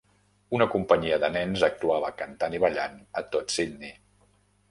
[0.59, 3.93] Una companyia de nens actuava cantant i ballant a tot Sydney.